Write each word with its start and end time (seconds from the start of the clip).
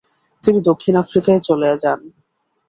তিনি 0.43 0.59
দক্ষিণ 0.69 0.93
আফ্রিকায় 1.03 1.41
চলে 1.47 1.69
যান। 1.75 1.99